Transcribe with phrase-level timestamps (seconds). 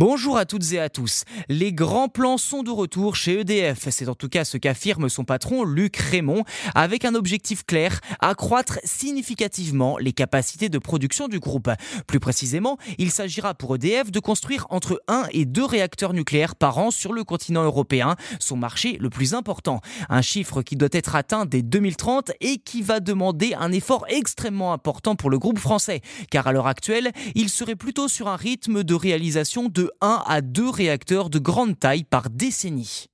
[0.00, 1.24] Bonjour à toutes et à tous.
[1.48, 3.88] Les grands plans sont de retour chez EDF.
[3.90, 6.44] C'est en tout cas ce qu'affirme son patron Luc Raymond,
[6.76, 11.68] avec un objectif clair, accroître significativement les capacités de production du groupe.
[12.06, 16.78] Plus précisément, il s'agira pour EDF de construire entre 1 et 2 réacteurs nucléaires par
[16.78, 19.80] an sur le continent européen, son marché le plus important.
[20.08, 24.72] Un chiffre qui doit être atteint dès 2030 et qui va demander un effort extrêmement
[24.72, 28.84] important pour le groupe français, car à l'heure actuelle, il serait plutôt sur un rythme
[28.84, 33.06] de réalisation de 1 à 2 réacteurs de grande taille par décennie.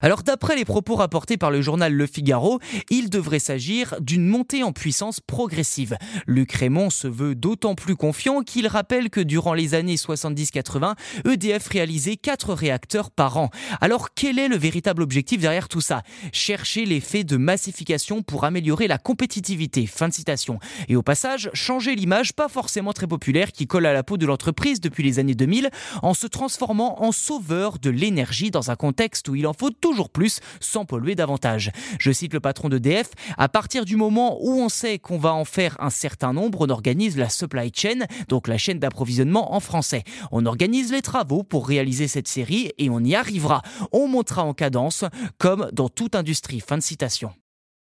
[0.00, 4.62] Alors d'après les propos rapportés par le journal Le Figaro, il devrait s'agir d'une montée
[4.62, 5.96] en puissance progressive.
[6.28, 10.94] Luc Raymond se veut d'autant plus confiant qu'il rappelle que durant les années 70-80,
[11.28, 13.50] EDF réalisait 4 réacteurs par an.
[13.80, 16.04] Alors quel est le véritable objectif derrière tout ça?
[16.32, 19.86] Chercher l'effet de massification pour améliorer la compétitivité.
[19.86, 20.60] Fin de citation.
[20.86, 24.26] Et au passage, changer l'image pas forcément très populaire qui colle à la peau de
[24.26, 25.70] l'entreprise depuis les années 2000
[26.02, 29.87] en se transformant en sauveur de l'énergie dans un contexte où il en faut tout
[29.88, 31.72] toujours plus sans polluer davantage.
[31.98, 35.46] Je cite le patron d'EDF, à partir du moment où on sait qu'on va en
[35.46, 40.04] faire un certain nombre, on organise la supply chain, donc la chaîne d'approvisionnement en français.
[40.30, 43.62] On organise les travaux pour réaliser cette série et on y arrivera.
[43.90, 45.04] On montera en cadence
[45.38, 46.60] comme dans toute industrie.
[46.60, 47.32] Fin de citation.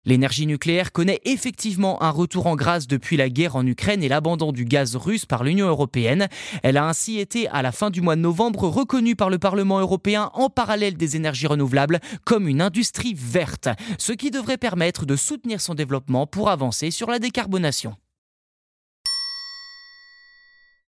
[0.08, 4.54] L'énergie nucléaire connaît effectivement un retour en grâce depuis la guerre en Ukraine et l'abandon
[4.54, 6.30] du gaz russe par l'Union européenne.
[6.64, 9.82] Elle a ainsi été, à la fin du mois de novembre, reconnue par le Parlement
[9.82, 15.18] européen en parallèle des énergies renouvelables comme une industrie verte, ce qui devrait permettre de
[15.18, 17.98] soutenir son développement pour avancer sur la décarbonation.